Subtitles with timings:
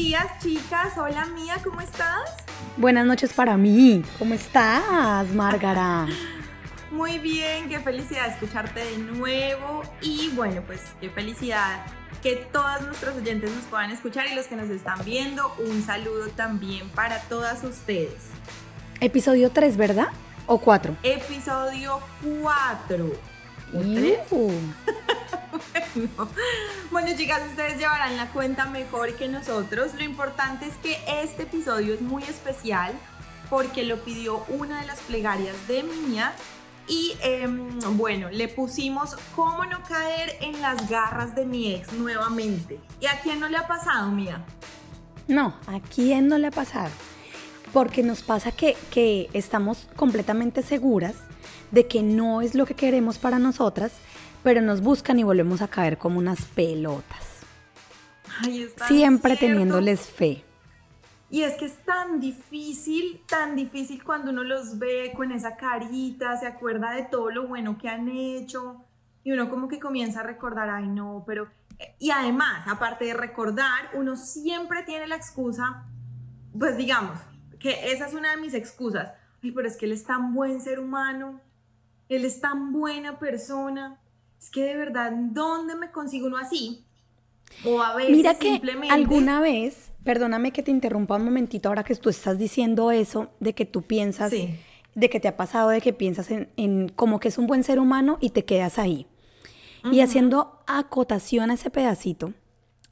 [0.00, 0.96] días, chicas.
[0.96, 2.34] Hola, Mía, ¿cómo estás?
[2.78, 4.02] Buenas noches para mí.
[4.18, 6.06] ¿Cómo estás, Márgara?
[6.90, 9.82] Muy bien, qué felicidad escucharte de nuevo.
[10.00, 11.84] Y bueno, pues qué felicidad
[12.22, 16.28] que todos nuestros oyentes nos puedan escuchar y los que nos están viendo, un saludo
[16.28, 18.30] también para todas ustedes.
[19.00, 20.08] Episodio 3, ¿verdad?
[20.46, 20.96] ¿O 4?
[21.02, 22.00] Episodio
[22.42, 23.29] 4.
[26.90, 27.16] bueno.
[27.16, 29.94] chicas, ustedes llevarán la cuenta mejor que nosotros.
[29.94, 32.92] Lo importante es que este episodio es muy especial
[33.48, 36.32] porque lo pidió una de las plegarias de Mía.
[36.86, 42.80] Y em, bueno, le pusimos cómo no caer en las garras de mi ex nuevamente.
[43.00, 44.44] ¿Y a quién no le ha pasado, Mía?
[45.28, 46.90] No, ¿a quién no le ha pasado?
[47.72, 51.14] Porque nos pasa que, que estamos completamente seguras
[51.70, 53.92] de que no es lo que queremos para nosotras,
[54.42, 57.40] pero nos buscan y volvemos a caer como unas pelotas.
[58.88, 60.44] Siempre teniéndoles fe.
[61.30, 66.36] Y es que es tan difícil, tan difícil cuando uno los ve con esa carita,
[66.36, 68.84] se acuerda de todo lo bueno que han hecho
[69.22, 71.48] y uno como que comienza a recordar, ay no, pero...
[71.98, 75.86] Y además, aparte de recordar, uno siempre tiene la excusa,
[76.58, 77.18] pues digamos,
[77.58, 80.60] que esa es una de mis excusas, ay, pero es que él es tan buen
[80.60, 81.40] ser humano,
[82.10, 84.00] él es tan buena persona.
[84.38, 86.84] Es que de verdad, ¿dónde me consigo uno así?
[87.64, 91.94] O a veces Mira que alguna vez, perdóname que te interrumpa un momentito ahora que
[91.94, 95.92] tú estás diciendo eso, de que tú piensas, de que te ha pasado, de que
[95.92, 99.06] piensas en, como que es un buen ser humano y te quedas ahí.
[99.90, 102.34] Y haciendo acotación a ese pedacito,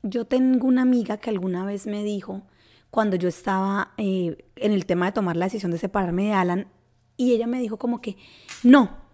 [0.02, 2.42] yo tengo una amiga que alguna vez me dijo,
[2.90, 6.68] cuando yo estaba eh, en el tema de tomar la decisión de separarme de Alan,
[7.16, 8.16] y ella me dijo como que,
[8.62, 9.07] no,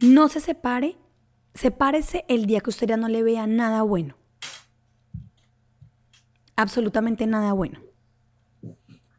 [0.00, 0.96] no se separe,
[1.54, 4.16] sepárese el día que usted ya no le vea nada bueno.
[6.56, 7.80] Absolutamente nada bueno.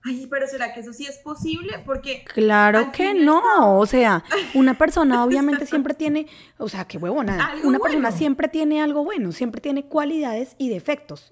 [0.04, 1.78] Ay, pero ¿será que eso sí es posible?
[1.86, 2.24] Porque...
[2.26, 4.24] Claro que no, o sea,
[4.56, 6.26] una persona obviamente siempre tiene,
[6.58, 11.32] o sea, qué huevona, una persona siempre tiene algo bueno, siempre tiene cualidades y defectos.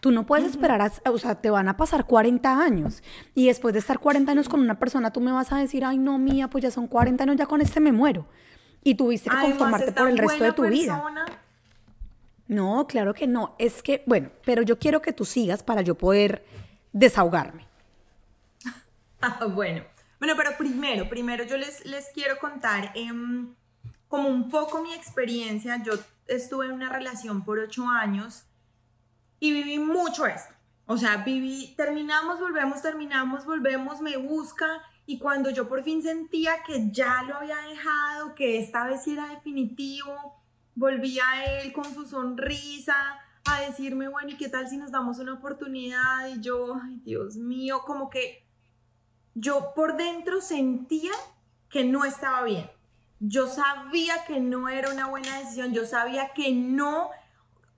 [0.00, 3.02] Tú no puedes esperar, o sea, te van a pasar 40 años
[3.34, 5.98] y después de estar 40 años con una persona, tú me vas a decir, ay,
[5.98, 8.26] no, mía, pues ya son 40 años, ya con este me muero
[8.82, 11.02] y tuviste que conformarte por el resto de tu vida.
[12.48, 13.54] No, claro que no.
[13.58, 16.44] Es que, bueno, pero yo quiero que tú sigas para yo poder
[16.92, 17.66] desahogarme.
[19.22, 19.84] Ah, bueno.
[20.18, 23.54] Bueno, pero primero, primero yo les, les quiero contar em,
[24.08, 25.82] como un poco mi experiencia.
[25.82, 25.92] Yo
[26.26, 28.44] estuve en una relación por ocho años
[29.40, 30.54] y viví mucho esto.
[30.86, 36.62] O sea, viví, terminamos, volvemos, terminamos, volvemos, me busca y cuando yo por fin sentía
[36.64, 40.14] que ya lo había dejado, que esta vez era definitivo,
[40.76, 42.94] volvía a él con su sonrisa
[43.44, 46.28] a decirme, bueno, ¿y qué tal si nos damos una oportunidad?
[46.28, 48.46] Y yo, ay Dios mío, como que
[49.34, 51.10] yo por dentro sentía
[51.68, 52.70] que no estaba bien.
[53.18, 57.10] Yo sabía que no era una buena decisión, yo sabía que no,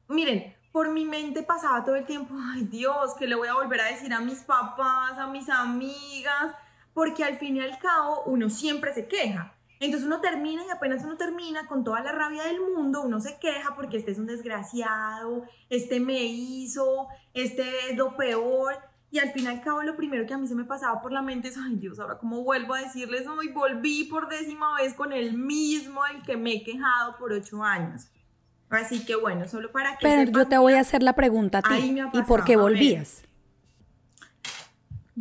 [0.06, 3.80] miren, por mi mente pasaba todo el tiempo, ay Dios, que le voy a volver
[3.80, 6.54] a decir a mis papás, a mis amigas,
[6.94, 9.54] porque al fin y al cabo uno siempre se queja.
[9.80, 13.38] Entonces uno termina y apenas uno termina con toda la rabia del mundo, uno se
[13.40, 18.76] queja porque este es un desgraciado, este me hizo, este es lo peor.
[19.10, 21.10] Y al fin y al cabo lo primero que a mí se me pasaba por
[21.10, 24.94] la mente es, ay Dios, ahora cómo vuelvo a decirles, hoy volví por décima vez
[24.94, 28.06] con el mismo del que me he quejado por ocho años.
[28.70, 30.06] Así que bueno, solo para que...
[30.06, 31.94] Pero yo te voy a hacer la pregunta a ti.
[32.12, 33.22] ¿Y por qué volvías?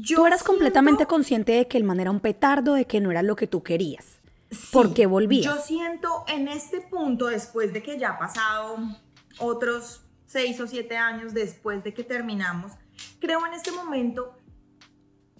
[0.07, 3.23] Tú eras completamente consciente de que el man era un petardo, de que no era
[3.23, 4.19] lo que tú querías.
[4.71, 5.45] ¿Por qué volvías?
[5.45, 8.77] Yo siento en este punto, después de que ya ha pasado
[9.39, 12.73] otros seis o siete años después de que terminamos,
[13.19, 14.37] creo en este momento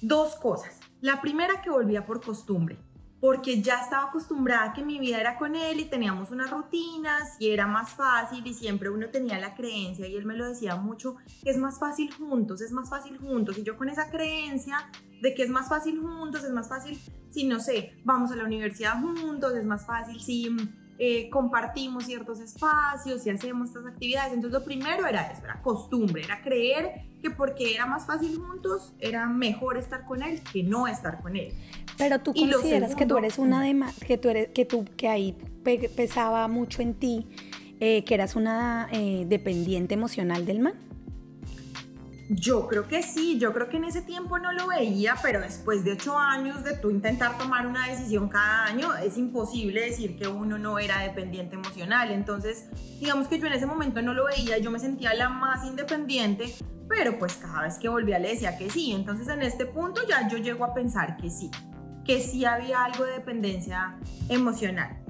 [0.02, 0.80] dos cosas.
[1.02, 2.78] La primera que volvía por costumbre
[3.22, 7.51] porque ya estaba acostumbrada que mi vida era con él y teníamos unas rutinas y
[7.51, 11.16] era más fácil y siempre uno tenía la creencia y él me lo decía mucho,
[11.45, 13.60] es más fácil juntos, es más fácil juntos.
[13.60, 14.90] Y yo con esa creencia
[15.22, 17.00] de que es más fácil juntos, es más fácil
[17.30, 20.50] si no sé, vamos a la universidad juntos, es más fácil si
[21.03, 24.33] eh, compartimos ciertos espacios y hacemos estas actividades.
[24.33, 28.94] Entonces lo primero era eso, era costumbre, era creer que porque era más fácil juntos,
[29.00, 31.56] era mejor estar con él que no estar con él.
[31.98, 35.36] Pero tú consideras que tú eres una de que tú eres, que tú, que ahí
[35.95, 37.27] pesaba mucho en ti,
[37.80, 40.75] eh, que eras una eh, dependiente emocional del man.
[42.33, 45.83] Yo creo que sí, yo creo que en ese tiempo no lo veía, pero después
[45.83, 50.30] de ocho años de tú intentar tomar una decisión cada año, es imposible decir que
[50.30, 52.10] uno no era dependiente emocional.
[52.10, 52.69] Entonces,
[53.01, 56.56] digamos que yo en ese momento no lo veía, yo me sentía la más independiente,
[56.88, 58.94] pero pues cada vez que volvía le decía que sí.
[58.94, 61.51] Entonces en este punto ya yo llego a pensar que sí,
[62.06, 63.98] que sí había algo de dependencia
[64.30, 65.04] emocional.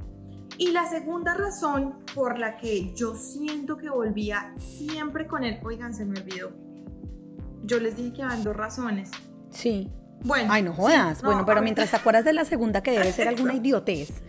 [0.58, 5.94] Y la segunda razón por la que yo siento que volvía siempre con él, oigan,
[5.94, 6.71] se me olvidó
[7.64, 9.12] yo les dije que habían dos razones.
[9.50, 9.90] Sí.
[10.24, 10.52] Bueno.
[10.52, 11.22] Ay, no jodas.
[11.22, 14.22] bueno, pero mientras te acuerdas de la segunda, que debe ser alguna idiotez.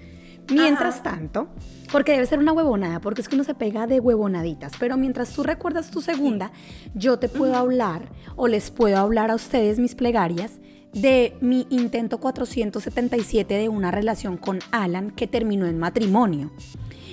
[0.51, 1.49] Mientras tanto,
[1.93, 5.31] porque debe ser una huevonada, porque es que uno se pega de huevonaditas, pero mientras
[5.31, 6.51] tú recuerdas tu segunda,
[6.95, 10.59] yo te puedo hablar o les puedo hablar a ustedes, mis plegarias,
[10.93, 16.51] de mi intento 477 de una relación con Alan que terminó en matrimonio.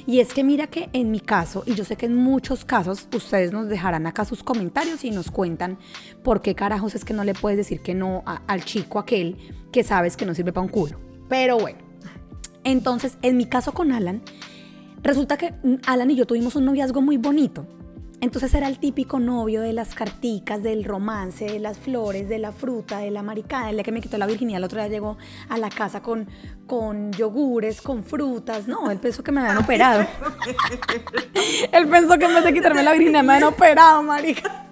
[0.09, 3.07] Y es que mira que en mi caso, y yo sé que en muchos casos
[3.13, 5.77] ustedes nos dejarán acá sus comentarios y nos cuentan
[6.23, 9.37] por qué carajos es que no le puedes decir que no al chico aquel
[9.71, 10.99] que sabes que no sirve para un culo.
[11.29, 11.77] Pero bueno,
[12.63, 14.23] entonces en mi caso con Alan,
[15.03, 15.53] resulta que
[15.85, 17.67] Alan y yo tuvimos un noviazgo muy bonito.
[18.21, 22.51] Entonces era el típico novio de las carticas, del romance, de las flores, de la
[22.51, 23.69] fruta, de la maricada.
[23.69, 25.17] El día que me quitó la virginidad, el otro día llegó
[25.47, 26.27] a la casa con,
[26.67, 28.67] con yogures, con frutas.
[28.67, 30.01] No, él pensó que me habían operado.
[31.71, 34.67] él pensó que en vez de quitarme la virginidad me habían operado, marica.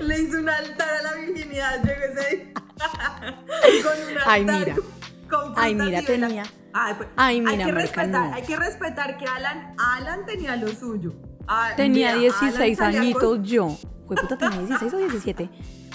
[0.00, 2.52] Le hizo un altar a la virginidad, llegó ese
[3.82, 4.24] con un altar.
[4.26, 4.76] Ay, mira.
[5.56, 6.44] Ay, mira, tenía.
[6.72, 10.68] Ay, pues, Ay, mira, hay que, respetar, hay que respetar que Alan, Alan tenía lo
[10.68, 11.14] suyo.
[11.48, 13.76] Ah, tenía 16 añitos yo.
[14.06, 15.50] Fue puta, tenía 16 o 17.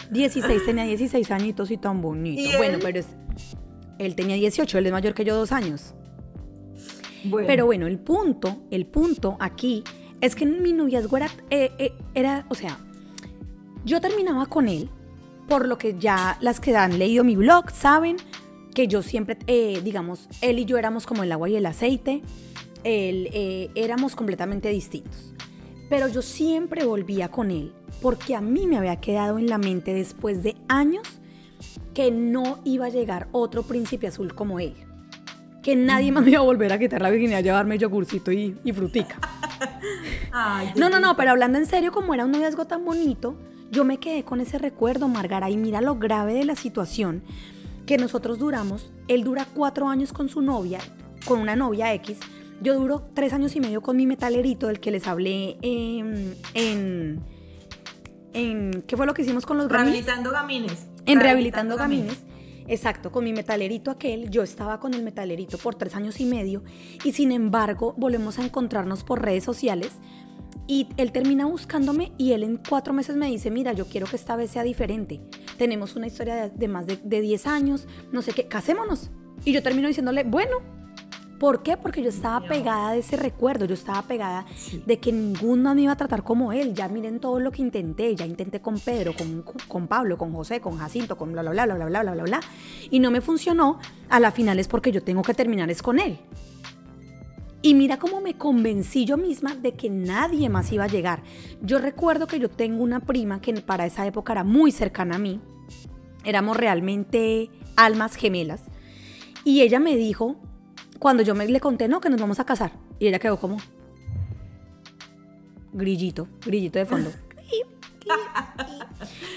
[0.10, 2.58] 16, tenía 16 añitos y tan bonito.
[2.58, 3.08] bueno, pero es,
[4.00, 5.94] él tenía 18, él es mayor que yo dos años.
[7.48, 9.84] Pero bueno, el punto, el punto aquí
[10.22, 12.80] es que mi noviazgo era, eh, eh, era, o sea,
[13.86, 14.90] yo terminaba con él,
[15.48, 18.18] por lo que ya las que han leído mi blog saben
[18.74, 22.22] que yo siempre, eh, digamos, él y yo éramos como el agua y el aceite,
[22.84, 23.30] él,
[23.76, 25.33] éramos completamente distintos
[25.90, 29.94] pero yo siempre volvía con él, porque a mí me había quedado en la mente
[29.94, 31.08] después de años
[31.94, 34.74] que no iba a llegar otro príncipe azul como él.
[35.62, 38.74] Que nadie más me iba a volver a quitar la virginidad, llevarme yogurcito y, y
[38.74, 39.18] frutica.
[40.76, 43.38] no, no, no, pero hablando en serio, como era un noviazgo tan bonito,
[43.72, 47.24] yo me quedé con ese recuerdo, Margara, y mira lo grave de la situación,
[47.86, 50.80] que nosotros duramos, él dura cuatro años con su novia,
[51.26, 52.20] con una novia X,
[52.64, 57.24] yo duro tres años y medio con mi metalerito, del que les hablé en, en,
[58.88, 60.88] ¿Qué fue lo que hicimos con los Rehabilitando gamines.
[61.06, 62.24] En Rehabilitando, gamines.
[62.68, 66.64] Exacto, con mi metalerito aquel, yo estaba con el metalerito por tres años y medio
[67.04, 69.92] y sin embargo volvemos a encontrarnos por redes sociales
[70.66, 74.16] y él termina buscándome y él en cuatro meses me dice, mira, yo quiero que
[74.16, 75.20] esta vez sea diferente.
[75.58, 79.12] Tenemos una historia de, más de, de 10 años, no sé qué, casémonos.
[79.44, 80.62] Y yo termino diciéndole, bueno,
[81.44, 81.76] ¿Por qué?
[81.76, 84.46] Porque yo estaba pegada de ese recuerdo, yo estaba pegada
[84.86, 86.74] de que ninguno me iba a tratar como él.
[86.74, 90.62] Ya miren todo lo que intenté, ya intenté con Pedro, con, con Pablo, con José,
[90.62, 92.40] con Jacinto, con bla, bla, bla, bla, bla, bla, bla, bla.
[92.90, 93.78] Y no me funcionó.
[94.08, 96.18] A la final es porque yo tengo que terminar es con él.
[97.62, 101.24] Y mira cómo me convencí yo misma de que nadie más iba a llegar.
[101.62, 105.20] Yo recuerdo que yo tengo una prima que para esa época era muy cercana a
[105.20, 105.42] mí.
[106.24, 108.62] Éramos realmente almas gemelas.
[109.44, 110.38] Y ella me dijo,
[111.04, 112.72] cuando yo me le conté, no, que nos vamos a casar.
[112.98, 113.58] Y ella quedó como
[115.74, 117.12] grillito, grillito de fondo.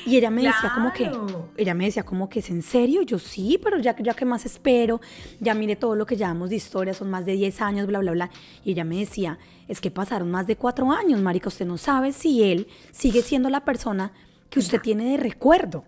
[0.05, 1.11] Y ella me decía como que,
[1.57, 4.47] ella me decía como que es en serio, yo sí, pero ya, ya que más
[4.47, 5.01] espero,
[5.41, 8.13] ya mire todo lo que llevamos de historia, son más de 10 años, bla, bla,
[8.13, 8.31] bla.
[8.65, 12.13] Y ella me decía, es que pasaron más de 4 años, marica, usted no sabe
[12.13, 14.13] si él sigue siendo la persona
[14.51, 15.85] que usted tiene de recuerdo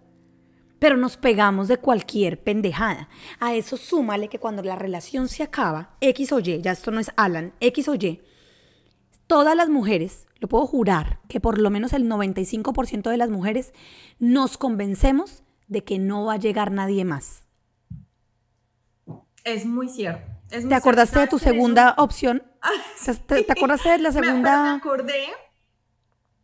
[0.79, 3.09] pero nos pegamos de cualquier pendejada.
[3.41, 7.01] A eso súmale que cuando la relación se acaba, X o Y, ya esto no
[7.01, 8.21] es Alan, X o Y,
[9.27, 13.73] todas las mujeres, lo puedo jurar, que por lo menos el 95% de las mujeres
[14.19, 17.45] nos convencemos de que no va a llegar nadie más.
[19.45, 20.39] Es muy cierto.
[20.49, 22.43] ¿Te acordaste de tu segunda opción?
[23.27, 24.63] ¿Te, ¿Te, acordaste de la segunda?
[24.63, 25.27] me acordé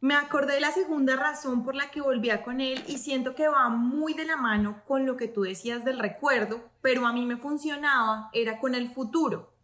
[0.05, 3.49] me acordé de la segunda razón por la que volvía con él y siento que
[3.49, 7.25] va muy de la mano con lo que tú decías del recuerdo, pero a mí
[7.25, 9.55] me funcionaba, era con el futuro.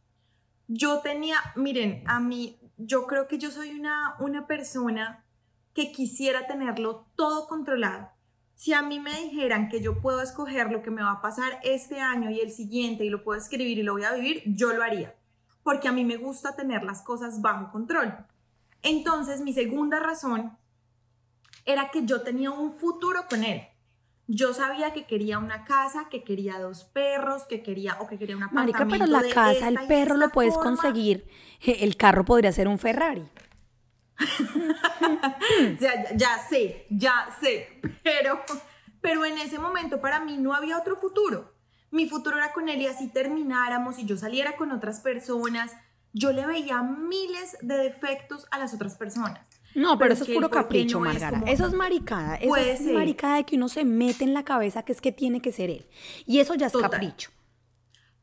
[0.67, 5.27] Yo tenía, miren, a mí, yo creo que yo soy una, una persona
[5.75, 8.09] que quisiera tenerlo todo controlado.
[8.55, 11.61] Si a mí me dijeran que yo puedo escoger lo que me va a pasar
[11.65, 14.73] este año y el siguiente y lo puedo escribir y lo voy a vivir, yo
[14.73, 15.15] lo haría,
[15.63, 18.25] porque a mí me gusta tener las cosas bajo control.
[18.83, 20.57] Entonces, mi segunda razón
[21.65, 23.67] era que yo tenía un futuro con él.
[24.27, 28.37] Yo sabía que quería una casa, que quería dos perros, que quería o que quería
[28.37, 31.27] una Marica, pero la casa, el perro lo puedes conseguir.
[31.61, 33.29] El carro podría ser un Ferrari.
[35.81, 38.41] ya, ya, sé, ya sé, pero,
[39.01, 41.55] pero en ese momento para mí no había otro futuro.
[41.91, 45.73] Mi futuro era con él y así termináramos y yo saliera con otras personas.
[46.13, 49.41] Yo le veía miles de defectos a las otras personas.
[49.75, 51.43] No, pero, eso es puro capricho, Margara.
[51.47, 52.35] eso es maricada.
[52.37, 55.41] Eso es maricada de que uno se mete en la cabeza que es que tiene
[55.41, 55.87] que ser él.
[56.27, 57.31] Y eso ya es capricho.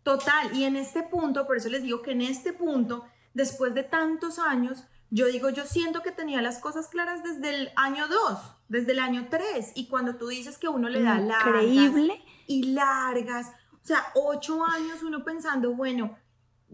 [0.03, 0.55] Total.
[0.55, 4.39] Y en este punto, por eso les digo que en este punto, después de tantos
[4.39, 8.91] años, yo digo, yo siento que tenía las cosas claras desde el año 2, desde
[8.91, 9.71] el año 3.
[9.75, 12.21] Y cuando tú dices que uno le da Increíble.
[12.45, 16.17] y largas, o sea, ocho años uno pensando, bueno,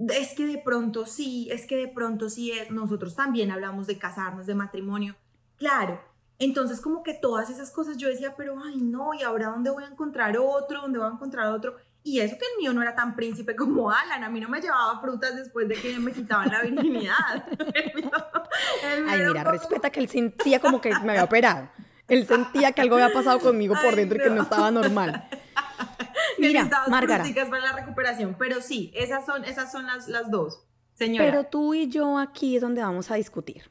[0.10, 3.98] es que de pronto sí, es que de pronto sí es, nosotros también hablamos de
[3.98, 5.16] casarnos, de matrimonio,
[5.58, 6.02] claro.
[6.40, 9.84] Entonces como que todas esas cosas yo decía, pero ay no, ¿y ahora dónde voy
[9.84, 10.82] a encontrar otro?
[10.82, 11.78] ¿Dónde voy a encontrar otro?
[12.04, 14.60] Y eso que el mío no era tan príncipe como Alan, a mí no me
[14.60, 17.46] llevaba frutas después de que me quitaban la virginidad.
[19.08, 21.70] ay, mira, respeta que él sentía como que me había operado.
[22.10, 25.30] Él sentía que algo había pasado conmigo por dentro y que no estaba normal.
[26.48, 27.26] Mira, Márgara.
[27.50, 30.64] para la recuperación, pero sí, esas son, esas son las, las dos.
[30.94, 31.26] Señora.
[31.26, 33.70] Pero tú y yo aquí es donde vamos a discutir.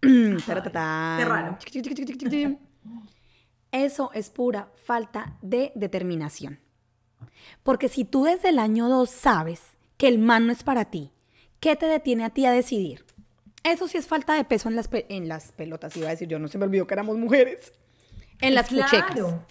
[0.00, 1.58] Qué raro.
[3.72, 6.60] Eso es pura falta de determinación.
[7.62, 9.62] Porque si tú desde el año 2 sabes
[9.96, 11.10] que el man no es para ti,
[11.60, 13.04] ¿qué te detiene a ti a decidir?
[13.64, 16.38] Eso sí es falta de peso en las, en las pelotas, iba a decir yo,
[16.38, 17.72] no se me olvidó que éramos mujeres.
[18.40, 19.44] En las claro.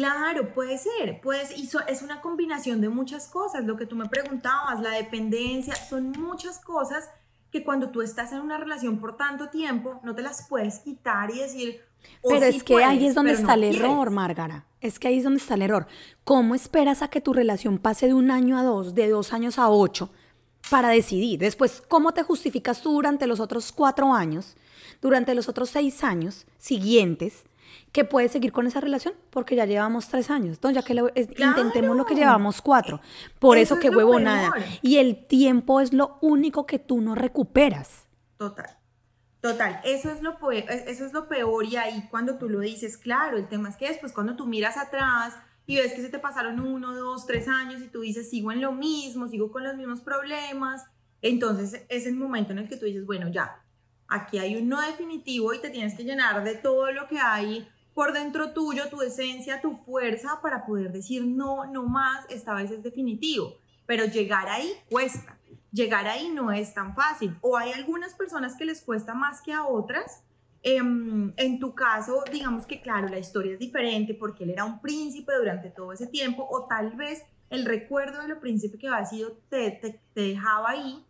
[0.00, 4.08] Claro, puede ser, pues, y es una combinación de muchas cosas, lo que tú me
[4.08, 7.10] preguntabas, la dependencia, son muchas cosas
[7.50, 11.30] que cuando tú estás en una relación por tanto tiempo, no te las puedes quitar
[11.30, 11.82] y decir...
[12.26, 14.64] pero es que ahí es donde está el error, Márgara.
[14.80, 15.86] Es que ahí es donde está el error.
[16.24, 19.58] ¿Cómo esperas a que tu relación pase de un año a dos, de dos años
[19.58, 20.10] a ocho,
[20.70, 21.40] para decidir?
[21.40, 24.56] Después, ¿cómo te justificas tú durante los otros cuatro años,
[25.02, 27.44] durante los otros seis años siguientes,
[27.92, 30.70] que puedes seguir con esa relación porque ya llevamos tres años, ¿no?
[30.70, 33.00] ya que intentemos lo que llevamos cuatro.
[33.38, 34.52] Por eso, que huevo nada.
[34.82, 38.06] Y el tiempo es lo único que tú no recuperas.
[38.36, 38.80] Total.
[39.40, 43.38] Total, eso es, lo eso es lo peor y ahí cuando tú lo dices, claro,
[43.38, 45.34] el tema es que después cuando tú miras atrás
[45.64, 48.60] y ves que se te pasaron uno, dos, tres años y tú dices, sigo en
[48.60, 50.84] lo mismo, sigo con los mismos problemas,
[51.22, 53.62] entonces es el momento en el que tú dices, bueno, ya,
[54.10, 57.66] aquí hay un no definitivo y te tienes que llenar de todo lo que hay
[57.94, 62.70] por dentro tuyo, tu esencia, tu fuerza para poder decir no, no más, esta vez
[62.70, 63.54] es definitivo.
[63.86, 65.38] Pero llegar ahí cuesta.
[65.72, 67.36] Llegar ahí no es tan fácil.
[67.40, 70.22] O hay algunas personas que les cuesta más que a otras.
[70.62, 74.80] Em, en tu caso, digamos que claro, la historia es diferente porque él era un
[74.80, 79.06] príncipe durante todo ese tiempo o tal vez el recuerdo de lo príncipe que había
[79.06, 81.04] sido te, te, te dejaba ahí.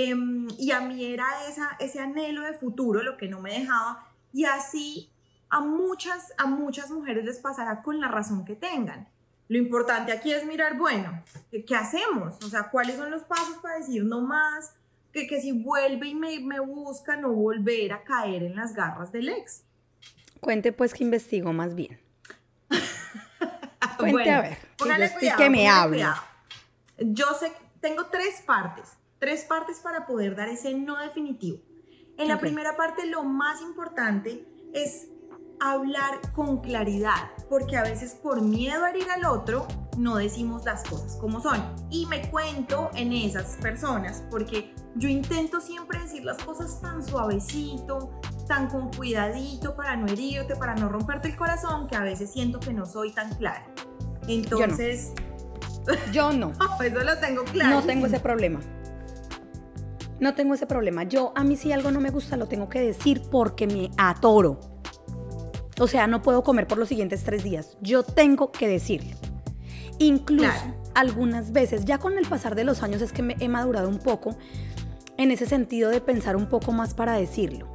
[0.00, 4.06] Em, y a mí era esa, ese anhelo de futuro lo que no me dejaba.
[4.32, 5.10] Y así
[5.50, 9.08] a muchas, a muchas mujeres les pasará con la razón que tengan.
[9.48, 12.36] Lo importante aquí es mirar, bueno, ¿qué, hacemos?
[12.44, 14.74] O sea, ¿cuáles son los pasos para decir no más?
[15.12, 19.10] Que, que si vuelve y me, me busca, no volver a caer en las garras
[19.10, 19.64] del ex.
[20.38, 21.98] Cuente pues que investigo más bien.
[23.98, 24.58] Cuente a ver,
[25.36, 26.22] que, me habla.
[26.98, 31.58] Yo sé, tengo tres partes, tres partes para poder dar ese no definitivo.
[32.16, 34.44] En la primera parte, lo más importante
[34.74, 35.08] es
[35.60, 40.84] hablar con claridad, porque a veces por miedo a herir al otro no decimos las
[40.84, 41.62] cosas como son.
[41.90, 48.20] Y me cuento en esas personas, porque yo intento siempre decir las cosas tan suavecito,
[48.46, 52.60] tan con cuidadito para no herirte, para no romperte el corazón, que a veces siento
[52.60, 53.66] que no soy tan clara.
[54.26, 55.12] Entonces...
[56.12, 56.52] Yo no.
[56.84, 57.80] Eso lo tengo claro.
[57.80, 58.60] No tengo ese problema.
[60.20, 61.04] No tengo ese problema.
[61.04, 64.60] Yo, a mí si algo no me gusta, lo tengo que decir porque me atoro.
[65.80, 67.78] O sea, no puedo comer por los siguientes tres días.
[67.80, 69.16] Yo tengo que decirlo.
[69.98, 70.50] Incluso
[70.94, 73.98] algunas veces, ya con el pasar de los años es que me he madurado un
[73.98, 74.36] poco
[75.16, 77.72] en ese sentido de pensar un poco más para decirlo.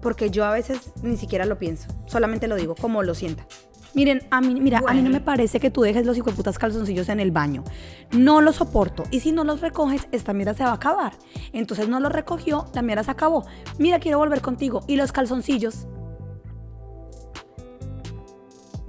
[0.00, 3.46] Porque yo a veces ni siquiera lo pienso, solamente lo digo como lo sienta.
[3.94, 7.08] Miren, a mí, mira, a mí no me parece que tú dejes los putas calzoncillos
[7.08, 7.64] en el baño.
[8.12, 9.02] No lo soporto.
[9.10, 11.14] Y si no los recoges, esta mierda se va a acabar.
[11.52, 13.44] Entonces no los recogió, la mierda se acabó.
[13.78, 14.84] Mira, quiero volver contigo.
[14.86, 15.86] Y los calzoncillos,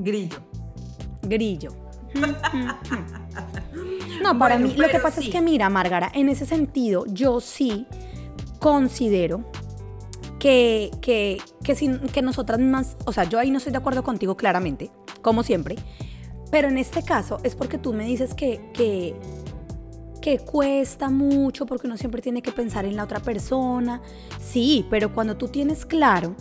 [0.02, 0.38] Grillo.
[1.24, 1.72] Grillo.
[4.22, 7.88] no, para mí lo que pasa es que mira, Márgara, en ese sentido yo sí
[8.60, 9.50] considero
[10.42, 14.04] que, que, que, sin, que nosotras más, o sea, yo ahí no estoy de acuerdo
[14.04, 14.90] contigo claramente,
[15.22, 15.76] como siempre,
[16.50, 19.14] pero en este caso es porque tú me dices que, que,
[20.20, 24.02] que cuesta mucho, porque uno siempre tiene que pensar en la otra persona.
[24.40, 26.36] Sí, pero cuando tú tienes claro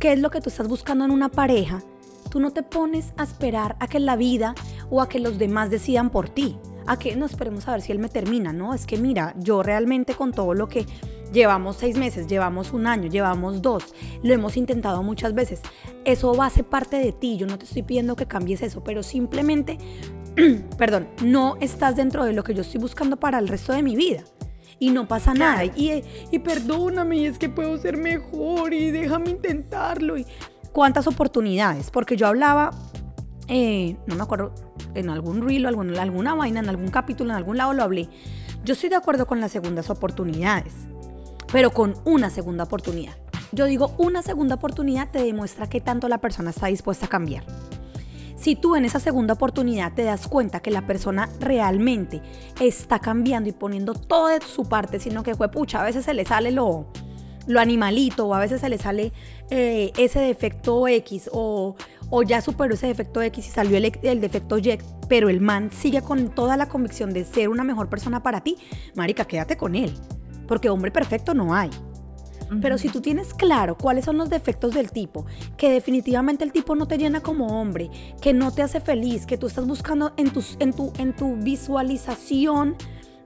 [0.00, 1.82] qué es lo que tú estás buscando en una pareja,
[2.30, 4.54] tú no te pones a esperar a que la vida
[4.88, 6.56] o a que los demás decidan por ti.
[6.86, 8.72] A que no esperemos a ver si él me termina, ¿no?
[8.72, 10.86] Es que mira, yo realmente con todo lo que
[11.32, 15.60] llevamos seis meses, llevamos un año, llevamos dos, lo hemos intentado muchas veces.
[16.04, 17.36] Eso va a ser parte de ti.
[17.36, 19.78] Yo no te estoy pidiendo que cambies eso, pero simplemente,
[20.78, 23.96] perdón, no estás dentro de lo que yo estoy buscando para el resto de mi
[23.96, 24.24] vida
[24.78, 25.64] y no pasa nada.
[25.64, 30.16] Y, y perdóname, es que puedo ser mejor y déjame intentarlo.
[30.18, 30.26] Y
[30.72, 32.70] cuántas oportunidades, porque yo hablaba,
[33.48, 34.54] eh, no me acuerdo,
[34.94, 38.08] en algún reel o alguna, alguna vaina, en algún capítulo, en algún lado lo hablé.
[38.64, 40.74] Yo estoy de acuerdo con las segundas oportunidades,
[41.52, 43.16] pero con una segunda oportunidad.
[43.52, 47.44] Yo digo, una segunda oportunidad te demuestra que tanto la persona está dispuesta a cambiar.
[48.36, 52.22] Si tú en esa segunda oportunidad te das cuenta que la persona realmente
[52.60, 56.24] está cambiando y poniendo todo su parte, sino que fue pucha, a veces se le
[56.24, 56.86] sale lo,
[57.48, 59.12] lo animalito o a veces se le sale
[59.50, 61.74] eh, ese defecto X o,
[62.10, 64.78] o, ya superó ese defecto X y salió el, el, defecto Y,
[65.08, 68.56] pero el man sigue con toda la convicción de ser una mejor persona para ti,
[68.94, 69.92] marica, quédate con él,
[70.48, 71.70] porque hombre perfecto no hay.
[72.62, 75.26] Pero si tú tienes claro cuáles son los defectos del tipo,
[75.56, 77.90] que definitivamente el tipo no te llena como hombre,
[78.22, 81.36] que no te hace feliz, que tú estás buscando en, tus, en, tu, en tu
[81.36, 82.76] visualización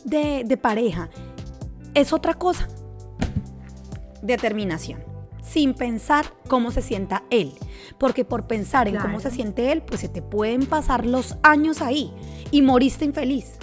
[0.04, 1.08] de, de pareja,
[1.94, 2.68] es otra cosa.
[4.22, 5.00] Determinación.
[5.40, 7.52] Sin pensar cómo se sienta él.
[7.98, 11.80] Porque por pensar en cómo se siente él, pues se te pueden pasar los años
[11.80, 12.12] ahí
[12.50, 13.58] y moriste infeliz.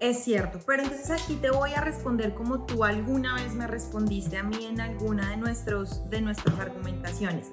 [0.00, 4.38] Es cierto, pero entonces aquí te voy a responder como tú alguna vez me respondiste
[4.38, 7.50] a mí en alguna de, nuestros, de nuestras argumentaciones.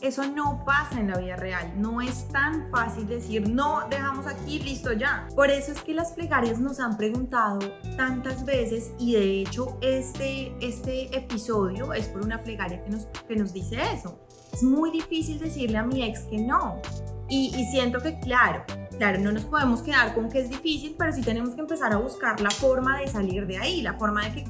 [0.00, 4.60] Eso no pasa en la vida real, no es tan fácil decir, no, dejamos aquí,
[4.60, 5.28] listo ya.
[5.36, 7.58] Por eso es que las plegarias nos han preguntado
[7.98, 13.36] tantas veces y de hecho este, este episodio es por una plegaria que nos, que
[13.36, 14.18] nos dice eso.
[14.54, 16.80] Es muy difícil decirle a mi ex que no.
[17.28, 18.64] Y, y siento que, claro,
[19.00, 21.96] Claro, no nos podemos quedar con que es difícil, pero sí tenemos que empezar a
[21.96, 24.44] buscar la forma de salir de ahí, la forma de que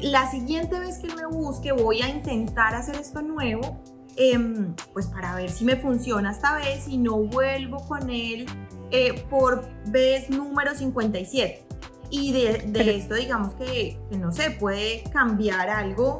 [0.00, 3.80] la siguiente vez que él me busque voy a intentar hacer esto nuevo,
[4.16, 8.46] em, pues para ver si me funciona esta vez y no vuelvo con él
[8.90, 11.64] eh, por vez número 57.
[12.10, 16.18] Y de, esto digamos que, que, no sé, puede cambiar algo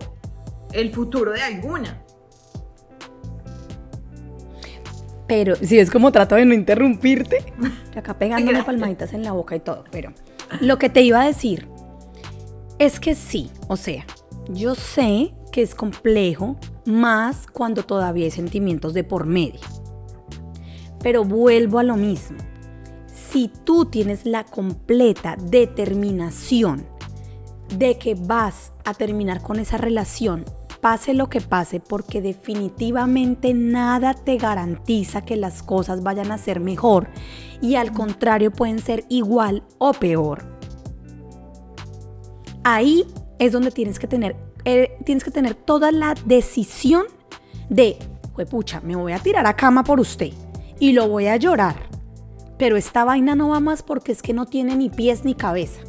[0.73, 2.02] el futuro de alguna.
[5.33, 7.39] Pero si es como trato de no interrumpirte,
[7.97, 10.13] acá pegándome palmaditas en la boca y todo, pero
[10.61, 11.67] lo que te iba a decir
[12.79, 14.05] es que sí, o sea,
[14.51, 19.61] yo sé que es complejo, más cuando todavía hay sentimientos de por medio.
[21.03, 22.37] Pero vuelvo a lo mismo.
[23.07, 26.87] Si tú tienes la completa determinación
[27.79, 30.45] de que vas a terminar con esa relación
[30.83, 36.59] pase lo que pase, porque definitivamente nada te garantiza que las cosas vayan a ser
[36.59, 37.09] mejor
[37.61, 40.43] y al contrario pueden ser igual o peor.
[42.65, 43.07] Ahí
[43.39, 47.05] es donde tienes que tener, eh, tienes que tener toda la decisión
[47.69, 47.97] de,
[48.51, 50.33] pucha, me voy a tirar a cama por usted
[50.81, 51.77] y lo voy a llorar.
[52.59, 55.81] Pero esta vaina no va más porque es que no tiene ni pies ni cabeza.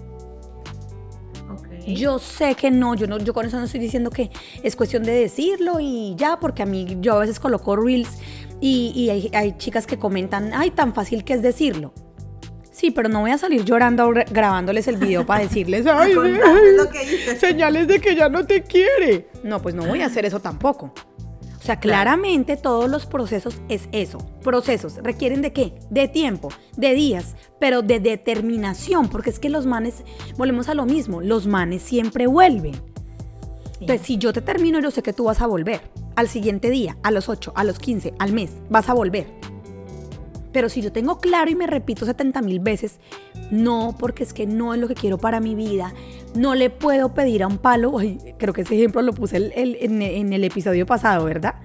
[1.86, 4.30] Yo sé que no, yo no, yo con eso no estoy diciendo que
[4.62, 8.17] es cuestión de decirlo y ya, porque a mí yo a veces coloco reels
[8.62, 11.93] y, hay, chicas que comentan, ay, tan fácil que es decirlo.
[12.72, 16.15] Sí, pero no voy a salir llorando grabándoles el video para decirles, ay,
[17.39, 19.28] señales de que ya no te quiere.
[19.43, 20.93] No, pues no voy a hacer eso tampoco.
[21.63, 24.17] O sea, claramente todos los procesos es eso.
[24.43, 25.73] Procesos requieren de qué?
[25.89, 30.04] De tiempo, de días, pero de determinación, porque es que los manes,
[30.36, 32.73] volvemos a lo mismo, los manes siempre vuelven.
[33.80, 35.80] Entonces, si yo te termino, yo sé que tú vas a volver.
[36.17, 39.28] Al siguiente día, a los 8, a los 15, al mes, vas a volver.
[40.53, 42.99] Pero si yo tengo claro y me repito 70 mil veces,
[43.51, 45.93] no, porque es que no es lo que quiero para mi vida,
[46.35, 47.93] no le puedo pedir a un palo,
[48.37, 51.55] creo que ese ejemplo lo puse en, en el episodio pasado, ¿verdad?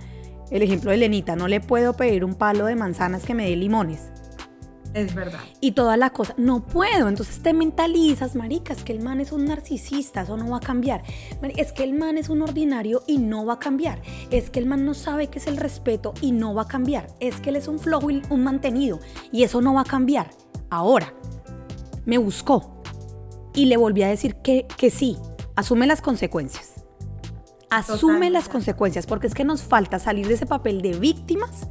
[0.51, 3.55] El ejemplo de Lenita, no le puedo pedir un palo de manzanas que me dé
[3.57, 4.11] limones.
[4.95, 5.41] Es verdad.
[5.61, 7.09] Y toda la cosa, no puedo.
[7.09, 10.61] Entonces te mentalizas, marica, es que el man es un narcisista, eso no va a
[10.61, 11.03] cambiar.
[11.57, 14.01] Es que el man es un ordinario y no va a cambiar.
[14.31, 17.09] Es que el man no sabe qué es el respeto y no va a cambiar.
[17.21, 20.31] Es que él es un flojo y un mantenido y eso no va a cambiar.
[20.71, 21.13] Ahora,
[22.05, 22.83] me buscó
[23.55, 25.17] y le volví a decir que, que sí,
[25.57, 26.75] asume las consecuencias.
[27.71, 31.69] Asume las consecuencias, porque es que nos falta salir de ese papel de víctimas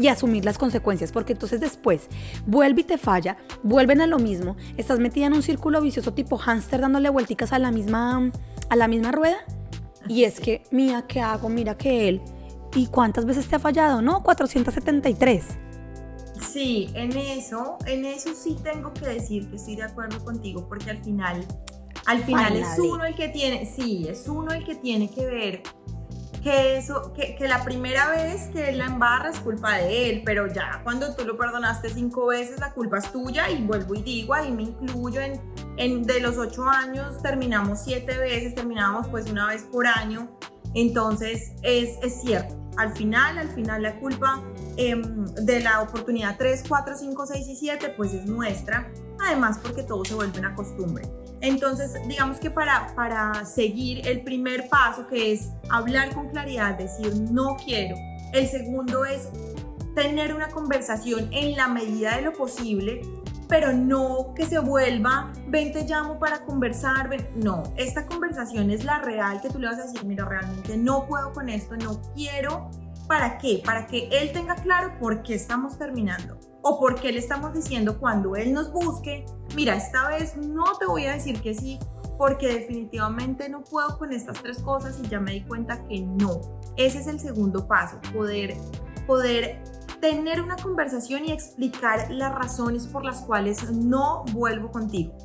[0.00, 2.08] y asumir las consecuencias, porque entonces después
[2.46, 6.38] vuelve y te falla, vuelven a lo mismo, estás metida en un círculo vicioso tipo
[6.38, 8.32] hámster dándole vuelticas a la misma,
[8.70, 9.38] a la misma rueda.
[10.08, 11.50] Y es que, mía, ¿qué hago?
[11.50, 12.22] Mira que él.
[12.74, 14.00] ¿Y cuántas veces te ha fallado?
[14.00, 15.44] No, 473.
[16.40, 20.90] Sí, en eso, en eso sí tengo que decir que estoy de acuerdo contigo, porque
[20.90, 21.44] al final,
[22.06, 25.62] al final es uno el que tiene, sí, es uno el que tiene que ver
[26.42, 30.22] que eso, que, que, la primera vez que él la embarra es culpa de él,
[30.24, 34.02] pero ya cuando tú lo perdonaste cinco veces, la culpa es tuya y vuelvo y
[34.02, 35.40] digo, ahí me incluyo en,
[35.76, 40.30] en de los ocho años, terminamos siete veces, terminamos pues una vez por año,
[40.74, 44.42] entonces es, es cierto, al final, al final la culpa
[44.76, 48.90] em, de la oportunidad 3, 4, 5, 6 y 7 pues es nuestra,
[49.26, 51.04] además porque todo se vuelve una costumbre.
[51.40, 57.14] Entonces, digamos que para, para seguir el primer paso, que es hablar con claridad, decir
[57.30, 57.96] no quiero.
[58.32, 59.28] El segundo es
[59.94, 63.02] tener una conversación en la medida de lo posible,
[63.48, 69.00] pero no que se vuelva, ven te llamo para conversar, no, esta conversación es la
[69.00, 72.70] real que tú le vas a decir, mira, realmente no puedo con esto, no quiero,
[73.08, 73.60] ¿para qué?
[73.64, 77.98] Para que él tenga claro por qué estamos terminando o por qué le estamos diciendo
[77.98, 81.78] cuando él nos busque, mira, esta vez no te voy a decir que sí,
[82.18, 86.40] porque definitivamente no puedo con estas tres cosas y ya me di cuenta que no.
[86.76, 88.56] Ese es el segundo paso, poder,
[89.06, 89.62] poder
[90.00, 95.16] tener una conversación y explicar las razones por las cuales no vuelvo contigo.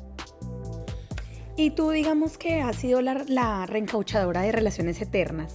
[1.56, 5.54] Y tú digamos que has sido la, reencauchadora de relaciones eternas.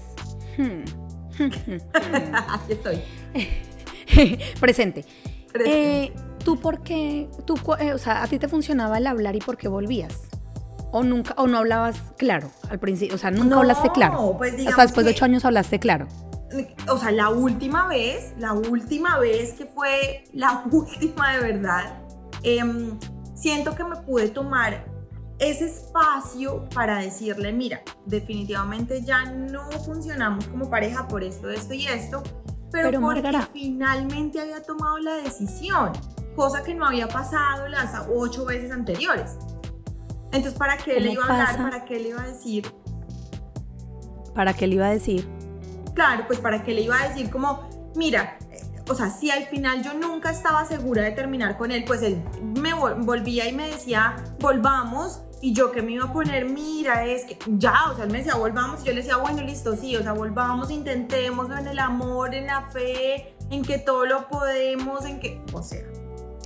[0.57, 0.83] Hmm.
[2.49, 3.01] Aquí estoy.
[4.59, 5.05] Presente.
[5.65, 6.11] Eh,
[6.43, 7.29] ¿Tú por qué?
[7.45, 10.13] Tú, eh, o sea, ¿a ti te funcionaba el hablar y por qué volvías?
[10.91, 13.15] ¿O nunca, o no hablabas claro al principio?
[13.15, 14.35] O sea, nunca hablaste claro.
[14.37, 16.07] Pues o sea, después de ocho años hablaste claro.
[16.89, 22.01] O sea, la última vez, la última vez que fue la última de verdad,
[22.43, 22.99] em,
[23.35, 24.85] siento que me pude tomar
[25.39, 31.87] ese espacio para decirle, mira, definitivamente ya no funcionamos como pareja por esto, esto y
[31.87, 32.21] esto,
[32.71, 35.91] pero, porque finalmente había tomado la decisión,
[36.41, 39.37] cosa que no había pasado las ocho veces anteriores.
[40.31, 41.57] Entonces, ¿para qué le iba a hablar?
[41.57, 42.65] ¿Para qué le iba a decir?
[44.33, 45.29] ¿Para qué le iba a decir?
[45.93, 49.45] Claro, pues para qué le iba a decir como, mira, eh, o sea, si al
[49.45, 52.23] final yo nunca estaba segura de terminar con él, pues él
[52.59, 57.25] me volvía y me decía, volvamos, y yo que me iba a poner, mira, es
[57.25, 58.81] que ya, o sea, él me decía, volvamos.
[58.81, 62.47] Y yo le decía, bueno, listo, sí, o sea, volvamos, intentémoslo en el amor, en
[62.47, 66.00] la fe, en que todo lo podemos, en que, o sea.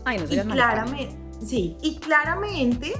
[0.06, 2.94] Ay, no y claramente, sí, y claramente,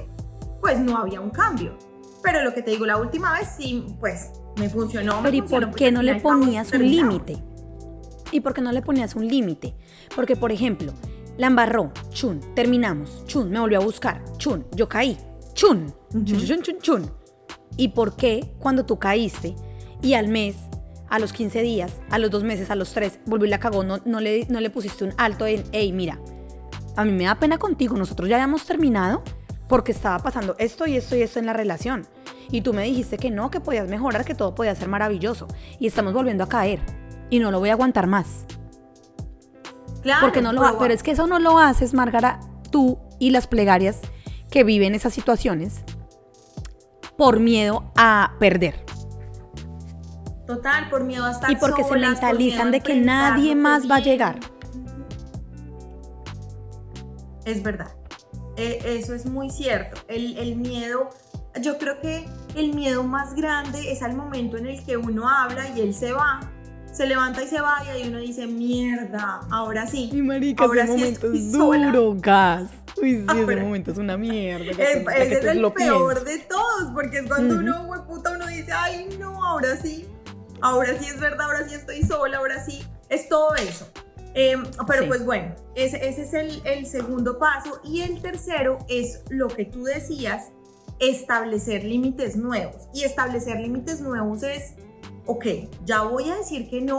[0.60, 1.78] pues no había un cambio.
[2.22, 5.20] Pero lo que te digo, la última vez sí, pues me funcionó.
[5.22, 7.36] Pero ¿y por qué no le ponías un límite?
[8.32, 9.74] ¿Y por qué no le ponías un límite?
[10.14, 10.92] Porque, por ejemplo,
[11.38, 15.16] la embarró, chun, terminamos, chun, me volvió a buscar, chun, yo caí,
[15.54, 17.10] chun, chun, chun, chun, chun.
[17.76, 19.54] ¿Y por qué cuando tú caíste
[20.02, 20.56] y al mes,
[21.08, 23.84] a los 15 días, a los dos meses, a los tres, volvió y la cagó,
[23.84, 26.18] no, no, le, no le pusiste un alto en, hey, mira,
[26.96, 29.22] a mí me da pena contigo, nosotros ya habíamos terminado
[29.68, 32.06] porque estaba pasando esto y esto y esto en la relación.
[32.50, 35.48] Y tú me dijiste que no, que podías mejorar, que todo podía ser maravilloso.
[35.78, 36.80] Y estamos volviendo a caer.
[37.28, 38.46] Y no lo voy a aguantar más.
[40.02, 40.20] Claro.
[40.20, 42.38] Porque no lo Pero es que eso no lo haces, Margara,
[42.70, 44.00] tú y las plegarias
[44.50, 45.82] que viven esas situaciones
[47.18, 48.84] por miedo a perder.
[50.46, 54.00] Total, por miedo a estar Y porque se mentalizan de que nadie más va a
[54.00, 54.38] llegar.
[57.46, 57.94] Es verdad.
[58.58, 59.98] E, eso es muy cierto.
[60.08, 61.08] El, el miedo,
[61.62, 65.68] yo creo que el miedo más grande es al momento en el que uno habla
[65.70, 66.40] y él se va
[66.96, 70.08] se levanta y se va y ahí uno dice, mierda, ahora sí.
[70.14, 72.70] Mi marica, ahora ese momento es duro, gas.
[72.96, 74.70] Uy, sí, ese momento es una mierda.
[74.70, 75.04] ese
[75.38, 79.76] es el peor de todos, porque es cuando uno, puta, uno dice, ay, no, ahora
[79.76, 80.08] sí.
[80.62, 82.82] Ahora sí es verdad, ahora sí estoy sola, ahora sí.
[83.10, 83.92] Es todo eso.
[84.38, 87.80] Em, pero pues bueno, ese, ese es el, el segundo paso.
[87.82, 90.52] Y el tercero es lo que tú decías,
[91.00, 92.88] establecer límites nuevos.
[92.94, 94.74] Y establecer límites nuevos es
[95.26, 95.44] ok,
[95.84, 96.98] ya voy a decir que no,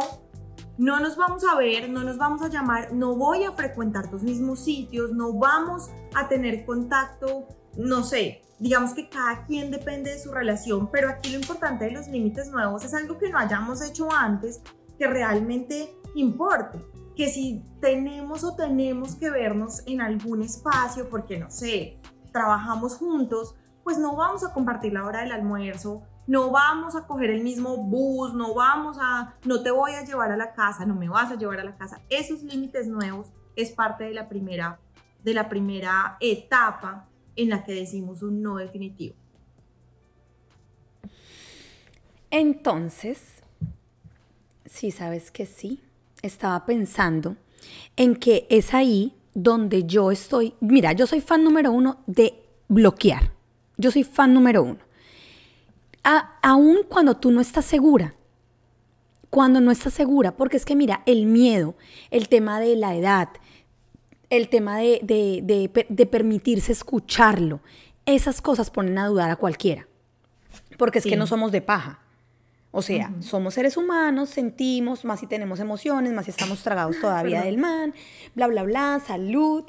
[0.77, 4.23] no nos vamos a ver, no nos vamos a llamar, no voy a frecuentar tus
[4.23, 7.47] mismos sitios, no vamos a tener contacto,
[7.77, 11.91] no sé, digamos que cada quien depende de su relación, pero aquí lo importante de
[11.91, 14.61] los límites nuevos es algo que no hayamos hecho antes,
[14.99, 16.79] que realmente importe,
[17.17, 21.99] que si tenemos o tenemos que vernos en algún espacio, porque no sé,
[22.31, 27.29] trabajamos juntos, pues no vamos a compartir la hora del almuerzo no vamos a coger
[27.29, 30.93] el mismo bus, no vamos a, no te voy a llevar a la casa, no
[30.93, 32.01] me vas a llevar a la casa.
[32.09, 34.79] Esos límites nuevos es parte de la primera,
[35.23, 39.15] de la primera etapa en la que decimos un no definitivo.
[42.29, 43.41] Entonces,
[44.65, 45.81] sí, sabes que sí,
[46.21, 47.35] estaba pensando
[47.95, 53.31] en que es ahí donde yo estoy, mira, yo soy fan número uno de bloquear,
[53.77, 54.79] yo soy fan número uno.
[56.41, 58.15] aún cuando tú no estás segura,
[59.29, 61.75] cuando no estás segura, porque es que mira, el miedo,
[62.11, 63.29] el tema de la edad,
[64.29, 67.61] el tema de, permitirse escucharlo,
[68.05, 69.87] esas cosas ponen a dudar a cualquiera,
[70.77, 71.99] porque es que no somos de paja.
[72.77, 77.41] O sea, somos seres humanos, sentimos, más si tenemos emociones, más si estamos tragados todavía
[77.41, 77.91] del man,
[78.35, 79.63] bla, bla, bla, salud.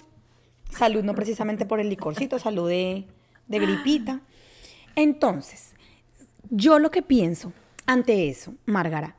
[0.71, 3.07] Salud no precisamente por el licorcito, salud de,
[3.47, 4.21] de gripita.
[4.95, 5.73] Entonces,
[6.51, 7.55] yo lo que pienso
[7.87, 9.17] ante eso, Márgara,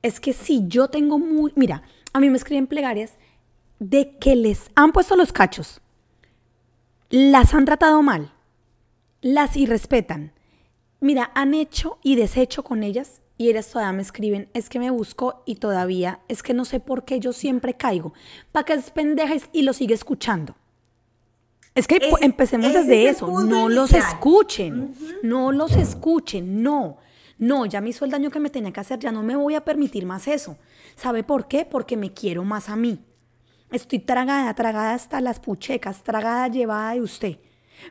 [0.00, 1.52] es que si yo tengo muy...
[1.56, 3.14] Mira, a mí me escriben plegarias
[3.80, 5.80] de que les han puesto los cachos,
[7.10, 8.32] las han tratado mal,
[9.22, 10.30] las irrespetan.
[11.00, 14.90] Mira, han hecho y deshecho con ellas y ellas todavía me escriben, es que me
[14.90, 18.12] busco y todavía, es que no sé por qué yo siempre caigo.
[18.52, 20.54] ¿Para que es pendeja y lo sigue escuchando?
[21.74, 24.94] Es que empecemos desde eso, no los escuchen,
[25.24, 26.98] no los escuchen, no.
[27.36, 29.56] No, ya me hizo el daño que me tenía que hacer, ya no me voy
[29.56, 30.56] a permitir más eso.
[30.94, 31.64] ¿Sabe por qué?
[31.64, 33.04] Porque me quiero más a mí.
[33.72, 37.38] Estoy tragada, tragada hasta las puchecas, tragada, llevada de usted.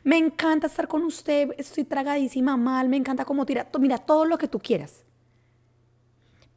[0.02, 4.38] Me encanta estar con usted, estoy tragadísima mal, me encanta como tira, mira, todo lo
[4.38, 5.04] que tú quieras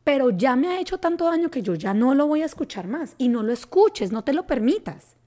[0.08, 2.88] pero ya me ha hecho tanto daño que yo ya no lo voy a escuchar
[2.88, 3.14] más.
[3.18, 5.18] Y no lo escuches, no te lo permitas.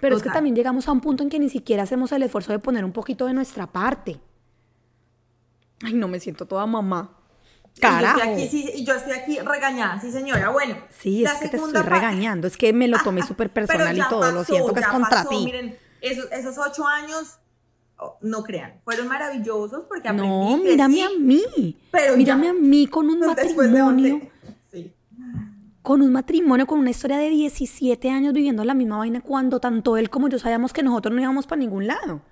[0.00, 2.50] Pero es que también llegamos a un punto en que ni siquiera hacemos el esfuerzo
[2.50, 4.18] de poner un poquito de nuestra parte.
[5.82, 7.18] Ay, no me siento toda mamá.
[7.78, 8.16] Carajo.
[8.16, 10.48] Yo estoy aquí, sí, yo estoy aquí regañada, sí señora.
[10.48, 10.78] Bueno.
[10.88, 12.46] Sí, es que te estoy regañando.
[12.46, 14.32] Es que me lo tomé súper personal y todo.
[14.32, 15.44] lo siento que es contra ti.
[15.44, 17.40] Miren, esos, esos ocho años
[18.20, 21.76] no crean, fueron maravillosos porque aprendí No, mírame a mí.
[21.90, 24.20] Pero mírame a mí con un matrimonio.
[25.82, 29.98] Con un matrimonio, con una historia de 17 años viviendo la misma vaina cuando tanto
[29.98, 32.22] él como yo sabíamos que nosotros no íbamos para ningún lado.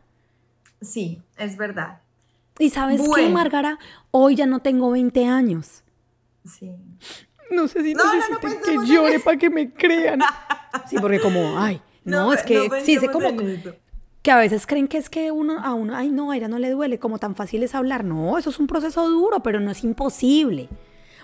[0.81, 2.01] Sí, es verdad.
[2.59, 3.79] Y sabes qué, Margara,
[4.11, 5.83] hoy ya no tengo 20 años.
[6.45, 6.71] Sí.
[7.51, 10.21] No sé si no, necesiten que llore para que me crean.
[10.89, 13.37] Sí, porque como, ay, no, es que sí, sé como
[14.23, 16.59] que a veces creen que es que uno a uno, ay no, a ella no
[16.59, 18.05] le duele, como tan fácil es hablar.
[18.05, 20.69] No, eso es un proceso duro, pero no es imposible.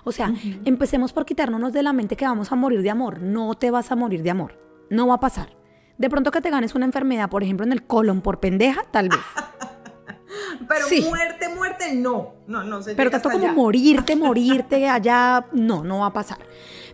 [0.04, 0.32] O sea,
[0.64, 3.20] empecemos por quitarnos de la mente que vamos a morir de amor.
[3.22, 4.58] No te vas a morir de amor.
[4.90, 5.50] No va a pasar.
[5.96, 9.08] De pronto que te ganes una enfermedad, por ejemplo, en el colon por pendeja, tal
[9.10, 9.20] vez.
[10.68, 12.34] Pero muerte, muerte, no.
[12.46, 12.94] No, no sé.
[12.94, 16.38] Pero tanto como morirte, morirte allá, no, no va a pasar.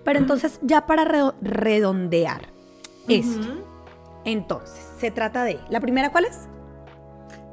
[0.04, 2.52] Pero entonces, ya para redondear
[3.08, 3.73] esto
[4.24, 6.48] entonces, se trata de, ¿la primera cuál es?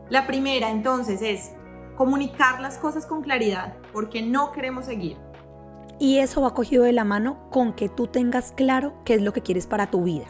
[0.10, 1.52] La primera entonces es
[1.96, 5.18] comunicar las cosas con claridad, porque no queremos seguir.
[6.00, 9.34] Y eso va cogido de la mano con que tú tengas claro qué es lo
[9.34, 10.26] que quieres para tu vida.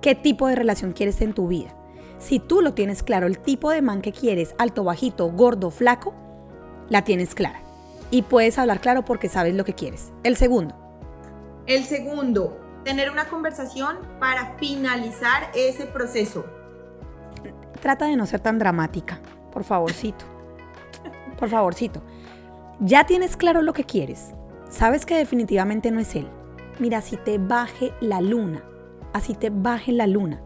[0.00, 1.74] ¿Qué tipo de relación quieres en tu vida?
[2.18, 6.14] Si tú lo tienes claro, el tipo de man que quieres, alto, bajito, gordo, flaco,
[6.88, 7.60] la tienes clara.
[8.10, 10.12] Y puedes hablar claro porque sabes lo que quieres.
[10.22, 10.74] El segundo.
[11.66, 16.44] El segundo, tener una conversación para finalizar ese proceso.
[17.80, 19.20] Trata de no ser tan dramática,
[19.50, 20.24] por favorcito.
[21.38, 22.02] Por favorcito.
[22.80, 24.32] Ya tienes claro lo que quieres.
[24.68, 26.28] Sabes que definitivamente no es él.
[26.78, 28.62] Mira, si te baje la luna,
[29.12, 30.40] así te baje la luna.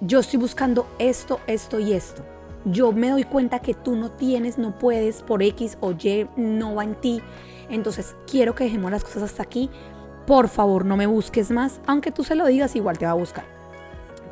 [0.00, 2.24] Yo estoy buscando esto, esto y esto.
[2.64, 6.74] Yo me doy cuenta que tú no tienes, no puedes, por X o Y, no
[6.76, 7.22] va en ti.
[7.68, 9.70] Entonces quiero que dejemos las cosas hasta aquí
[10.26, 13.14] por favor no me busques más, aunque tú se lo digas, igual te va a
[13.14, 13.44] buscar.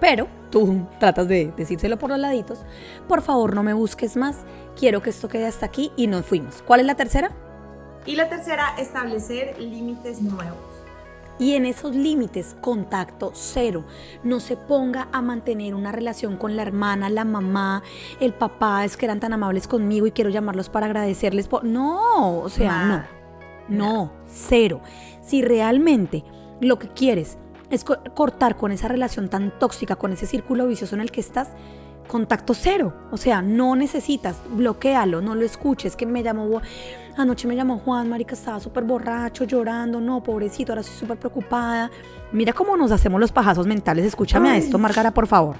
[0.01, 2.65] Pero tú tratas de decírselo por los laditos,
[3.07, 4.39] por favor no me busques más,
[4.79, 6.63] quiero que esto quede hasta aquí y nos fuimos.
[6.67, 7.31] ¿Cuál es la tercera?
[8.05, 10.73] Y la tercera, establecer límites nuevos.
[11.39, 13.85] Y en esos límites, contacto cero.
[14.23, 17.83] No se ponga a mantener una relación con la hermana, la mamá,
[18.21, 21.49] el papá, es que eran tan amables conmigo y quiero llamarlos para agradecerles.
[21.49, 21.65] Por...
[21.65, 23.22] No, o sea, no.
[23.77, 24.81] No, cero
[25.23, 26.25] si realmente
[26.61, 27.39] lo que quieres
[27.71, 31.49] es cortar con esa relación tan tóxica, con ese círculo vicioso en el que estás,
[32.07, 32.93] contacto cero.
[33.11, 36.61] O sea, no necesitas, bloquealo, no lo escuches, que me llamó,
[37.17, 41.91] anoche me llamó Juan, marica, estaba súper borracho, llorando, no, pobrecito, ahora estoy súper preocupada.
[42.33, 45.57] Mira cómo nos hacemos los pajazos mentales, escúchame a esto, Margara, por favor.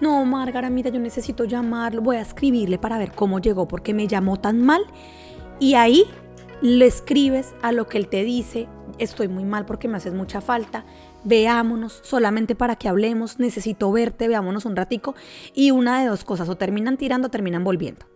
[0.00, 4.08] no, Márgara, mira, yo necesito llamarlo, voy a escribirle para ver cómo llegó, porque me
[4.08, 4.82] llamó tan mal.
[5.58, 6.06] Y ahí
[6.62, 8.68] le escribes a lo que él te dice,
[8.98, 10.84] estoy muy mal porque me haces mucha falta,
[11.24, 15.14] veámonos solamente para que hablemos, necesito verte, veámonos un ratico.
[15.54, 18.06] Y una de dos cosas, o terminan tirando o terminan volviendo.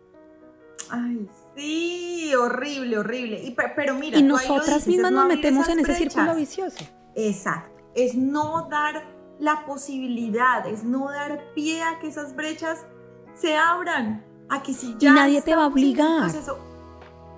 [0.90, 1.26] Ay,
[1.56, 3.42] sí, horrible, horrible.
[3.42, 6.84] Y, pero mira, y nosotras mismas nos metemos en ese círculo vicioso.
[7.16, 12.86] Exacto, es no dar la posibilidad, es no dar pie a que esas brechas
[13.34, 15.10] se abran, a que si ya...
[15.10, 16.30] Y nadie te va a obligar.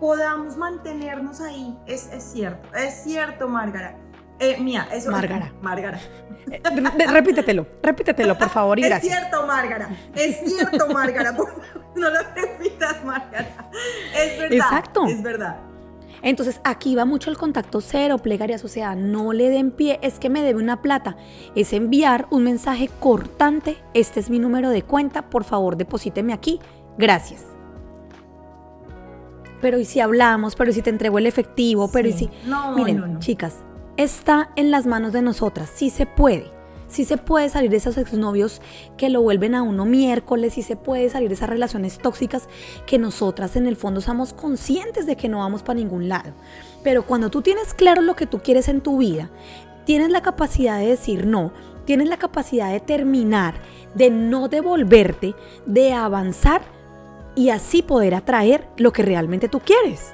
[0.01, 1.77] Podamos mantenernos ahí.
[1.87, 3.97] Es, es cierto, es cierto, Márgara.
[4.39, 5.11] Eh, mía, eso.
[5.11, 5.53] Márgara.
[5.63, 5.99] Márgara.
[6.51, 6.63] Eh,
[7.11, 9.89] repítetelo, repítetelo, por favor, y Es cierto, Márgara.
[10.15, 11.33] Es cierto, Márgara.
[11.33, 13.71] no lo repitas, Márgara.
[14.15, 14.57] Es verdad.
[14.57, 15.07] Exacto.
[15.07, 15.57] Es verdad.
[16.23, 20.19] Entonces aquí va mucho el contacto cero, plegarias, o sea, no le den pie, es
[20.19, 21.17] que me debe una plata,
[21.55, 26.59] es enviar un mensaje cortante, este es mi número de cuenta, por favor deposíteme aquí,
[26.97, 27.56] gracias.
[29.61, 32.31] Pero y si hablamos, pero si te entrego el efectivo, pero y si...
[32.45, 33.65] No, Miren, chicas,
[33.97, 36.57] está en las manos de nosotras, sí se puede.
[36.89, 38.63] Sí se puede salir de esos exnovios
[38.97, 42.49] que lo vuelven a uno miércoles, sí se puede salir de esas relaciones tóxicas
[42.87, 46.33] que nosotras en el fondo somos conscientes de que no vamos para ningún lado.
[46.85, 49.31] Pero cuando tú tienes claro lo que tú quieres en tu vida,
[49.85, 51.53] tienes la capacidad de decir no,
[51.87, 53.55] tienes la capacidad de terminar,
[53.95, 55.35] de no devolverte,
[55.67, 56.63] de avanzar
[57.37, 60.13] y así poder atraer lo que realmente tú quieres.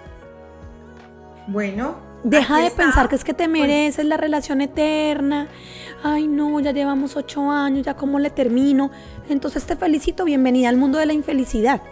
[1.46, 5.48] Bueno, Deja de pensar que es que te mereces la relación eterna.
[6.04, 8.90] Ay, no, ya llevamos ocho años, ya cómo le termino.
[9.28, 11.82] Entonces te felicito, bienvenida al mundo de la infelicidad.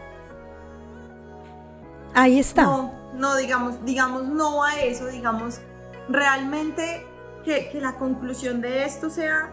[2.14, 2.62] Ahí está.
[2.62, 5.60] No, no, digamos, digamos no a eso, digamos,
[6.08, 7.04] realmente
[7.44, 9.50] que, que la conclusión de esto sea,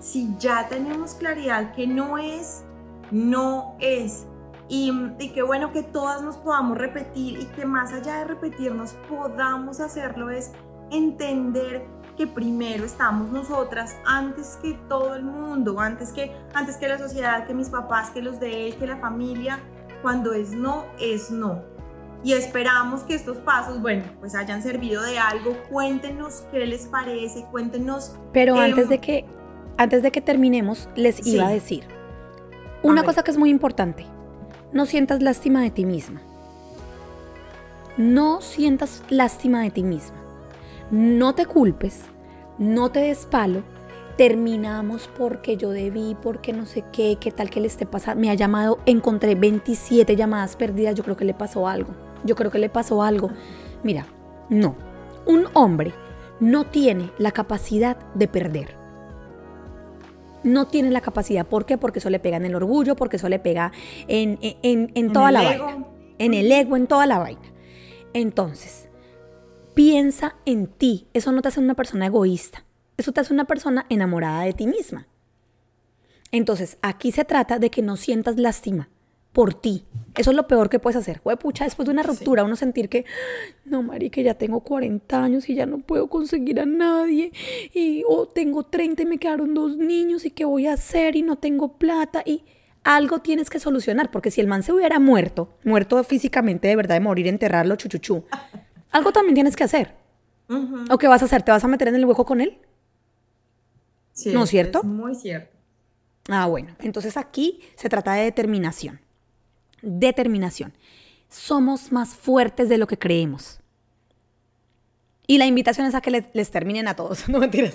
[0.00, 2.64] si ya tenemos claridad que no es,
[3.12, 4.26] no es.
[4.68, 8.94] Y, y qué bueno que todas nos podamos repetir y que más allá de repetirnos
[9.08, 10.52] podamos hacerlo es
[10.90, 16.98] entender que primero estamos nosotras antes que todo el mundo, antes que, antes que la
[16.98, 19.60] sociedad, que mis papás, que los de él, que la familia.
[20.02, 21.62] Cuando es no, es no.
[22.22, 25.56] Y esperamos que estos pasos, bueno, pues hayan servido de algo.
[25.70, 28.16] Cuéntenos qué les parece, cuéntenos.
[28.32, 29.24] Pero antes de que
[29.78, 31.84] antes de que terminemos, les iba a decir
[32.82, 34.06] una cosa que es muy importante
[34.72, 36.20] no sientas lástima de ti misma.
[37.96, 40.16] No sientas lástima de ti misma.
[40.90, 42.02] No te culpes,
[42.58, 43.62] no te des palo.
[44.16, 48.20] Terminamos porque yo debí, porque no sé qué, qué tal que le esté pasando.
[48.20, 51.94] Me ha llamado, encontré 27 llamadas perdidas, yo creo que le pasó algo.
[52.24, 53.30] Yo creo que le pasó algo.
[53.82, 54.06] Mira,
[54.48, 54.74] no.
[55.26, 55.92] Un hombre
[56.40, 58.85] no tiene la capacidad de perder
[60.46, 61.46] no tiene la capacidad.
[61.46, 61.76] ¿Por qué?
[61.78, 63.72] Porque eso le pega en el orgullo, porque eso le pega
[64.08, 65.84] en, en, toda la vaina.
[66.18, 67.52] En el ego, en toda la vaina.
[68.14, 68.88] Entonces,
[69.74, 71.08] piensa en ti.
[71.12, 72.64] Eso no te hace una persona egoísta.
[72.96, 75.06] Eso te hace una persona enamorada de ti misma.
[76.32, 78.88] Entonces, aquí se trata de que no sientas lástima
[79.36, 79.84] por ti.
[80.16, 81.20] Eso es lo peor que puedes hacer.
[81.20, 83.04] Pucha, después de una ruptura, uno sentir que,
[83.66, 87.32] no, Mari, que ya tengo 40 años y ya no puedo conseguir a nadie.
[87.74, 91.22] Y, o tengo 30 y me quedaron dos niños y qué voy a hacer y
[91.22, 92.22] no tengo plata.
[92.24, 92.44] Y
[92.82, 96.94] algo tienes que solucionar, porque si el man se hubiera muerto, muerto físicamente de verdad
[96.94, 98.24] de morir, enterrarlo, chuchuchu,
[98.90, 99.96] algo también tienes que hacer.
[100.90, 101.42] ¿O qué vas a hacer?
[101.42, 102.56] ¿Te vas a meter en el hueco con él?
[104.12, 104.82] Sí, ¿No es cierto?
[104.82, 105.54] muy cierto.
[106.30, 109.04] Ah, bueno, entonces aquí se trata de determinación
[109.82, 110.72] determinación.
[111.28, 113.60] Somos más fuertes de lo que creemos.
[115.26, 117.74] Y la invitación es a que les, terminen a todos, no mentiras.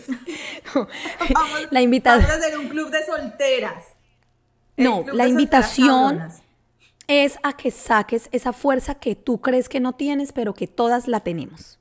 [1.69, 2.27] la invitación.
[2.27, 3.83] Vamos a hacer un club de solteras.
[4.77, 6.29] No, la invitación
[7.07, 11.07] es a que saques esa fuerza que tú crees que no tienes, pero que todas
[11.07, 11.77] la tenemos.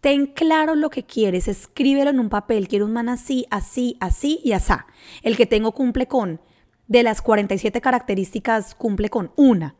[0.00, 2.68] Ten claro lo que quieres, escríbelo en un papel.
[2.68, 4.86] Quiero un man así, así, así y asá.
[5.22, 6.40] El que tengo cumple con
[6.88, 9.74] de las 47 características cumple con una.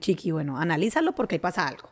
[0.00, 1.88] Chiqui, bueno, analízalo porque ahí pasa algo.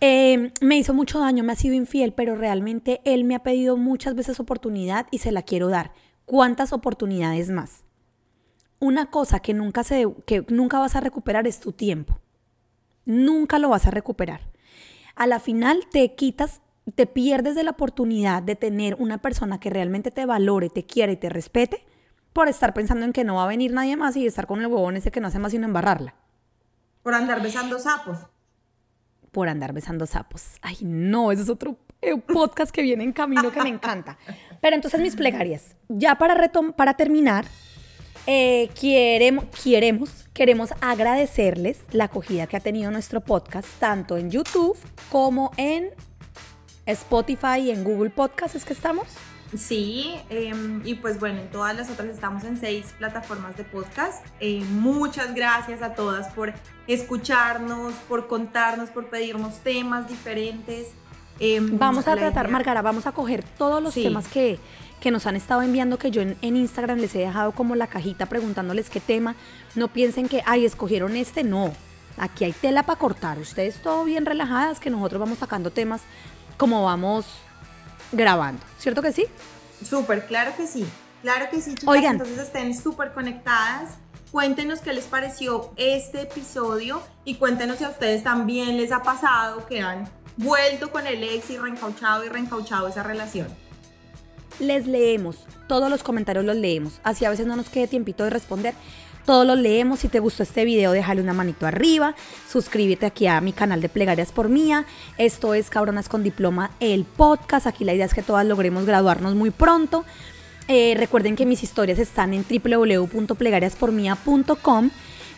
[0.00, 3.76] Em, me hizo mucho daño, me ha sido infiel, pero realmente él me ha pedido
[3.76, 5.92] muchas veces oportunidad y se la quiero dar.
[6.26, 7.84] ¿Cuántas oportunidades más?
[8.80, 12.18] Una cosa que nunca, se, que nunca vas a recuperar es tu tiempo.
[13.06, 14.40] Nunca lo vas a recuperar.
[15.14, 16.60] A la final te quitas,
[16.94, 21.12] te pierdes de la oportunidad de tener una persona que realmente te valore, te quiera
[21.12, 21.86] y te respete
[22.34, 24.66] por estar pensando en que no va a venir nadie más y estar con el
[24.66, 26.14] huevón ese que no hace más sino embarrarla.
[27.02, 28.18] Por andar besando sapos.
[29.30, 30.58] Por andar besando sapos.
[30.60, 34.18] Ay, no, ese es otro eh, podcast que viene en camino que me encanta.
[34.60, 35.76] Pero entonces mis plegarias.
[35.88, 37.46] Ya para, para terminar,
[38.26, 44.76] eh, queremos, queremos, queremos agradecerles la acogida que ha tenido nuestro podcast, tanto en YouTube
[45.10, 45.90] como en
[46.86, 49.06] Spotify y en Google Podcast, ¿es que estamos?
[49.56, 54.24] Sí, em, y pues bueno, en todas las otras estamos en seis plataformas de podcast.
[54.40, 56.52] Eh, muchas gracias a todas por
[56.86, 60.88] escucharnos, por contarnos, por pedirnos temas diferentes.
[61.38, 64.58] Em, vamos a tratar, Margara, vamos a coger todos los temas que,
[65.00, 68.26] que nos han estado enviando, que yo en, Instagram les he dejado como la cajita
[68.26, 69.34] preguntándoles qué tema.
[69.74, 71.72] No piensen que, ay, escogieron este, no.
[72.16, 73.38] Aquí hay tela para cortar.
[73.38, 76.02] Ustedes todo bien relajadas, que nosotros vamos sacando temas
[76.56, 77.26] como vamos
[78.16, 78.62] grabando.
[78.78, 79.26] ¿Cierto que sí?
[79.84, 80.86] Súper, claro que sí.
[81.22, 81.88] Claro que sí, chicas.
[81.88, 82.12] Oigan.
[82.12, 83.92] Entonces estén súper conectadas.
[84.30, 89.64] Cuéntenos qué les pareció este episodio y cuéntenos si a ustedes también les ha pasado
[89.66, 93.46] que han vuelto con el ex y reencauchado y reencauchado esa relación.
[94.58, 98.30] Les leemos, todos los comentarios los leemos, así a veces no nos quede tiempito de
[98.30, 98.74] responder.
[99.24, 100.00] Todos los leemos.
[100.00, 102.14] Si te gustó este video, déjale una manito arriba.
[102.50, 104.84] Suscríbete aquí a mi canal de Plegarias por Mía.
[105.16, 107.66] Esto es Cabronas con Diploma, el podcast.
[107.66, 110.04] Aquí la idea es que todas logremos graduarnos muy pronto.
[110.68, 114.90] Eh, recuerden que mis historias están en www.plegariaspormia.com.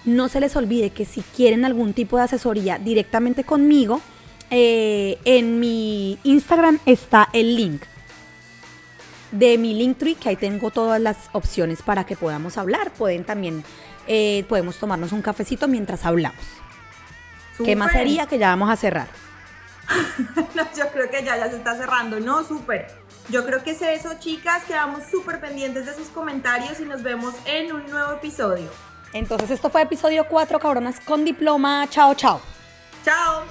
[0.05, 4.01] No se les olvide que si quieren algún tipo de asesoría directamente conmigo,
[4.51, 7.82] eh, en mi Instagram está el link
[9.39, 12.91] de mi Linktree, que ahí tengo todas las opciones para que podamos hablar.
[12.93, 13.64] Pueden también,
[14.07, 16.45] eh, podemos tomarnos un cafecito mientras hablamos.
[17.64, 19.09] ¿Qué más sería que ya vamos a cerrar?
[20.76, 22.20] yo creo que ya, ya se está cerrando.
[22.20, 22.89] No, súper.
[23.28, 24.64] Yo creo que es eso, chicas.
[24.64, 28.70] Quedamos súper pendientes de sus comentarios y nos vemos en un nuevo episodio.
[29.12, 31.87] Entonces, esto fue episodio 4, cabronas con diploma.
[31.89, 32.41] Chao, chao.
[33.05, 33.45] Chao.